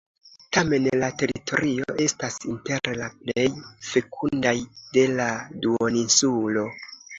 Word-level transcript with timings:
Tamen 0.55 0.85
la 1.01 1.09
teritorio 1.21 1.93
estas 2.05 2.39
inter 2.53 2.89
la 3.03 3.11
plej 3.19 3.45
fekundaj 3.91 4.57
de 4.99 5.07
la 5.21 5.31
duoninsulo. 5.69 6.69